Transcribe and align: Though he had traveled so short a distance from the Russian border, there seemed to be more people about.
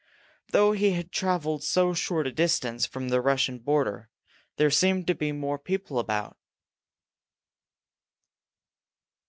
Though 0.49 0.71
he 0.71 0.93
had 0.93 1.11
traveled 1.11 1.63
so 1.63 1.93
short 1.93 2.25
a 2.25 2.31
distance 2.31 2.87
from 2.87 3.09
the 3.09 3.21
Russian 3.21 3.59
border, 3.59 4.09
there 4.57 4.71
seemed 4.71 5.05
to 5.05 5.13
be 5.13 5.31
more 5.31 5.59
people 5.59 5.99
about. 5.99 6.37